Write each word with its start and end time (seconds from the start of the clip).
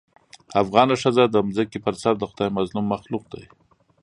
افغانه 0.61 0.95
ښځه 1.01 1.23
د 1.29 1.35
ځمکې 1.55 1.77
په 1.85 1.91
سر 2.01 2.13
دخدای 2.23 2.49
مظلوم 2.57 2.85
مخلوق 2.93 3.23
دې 3.33 3.45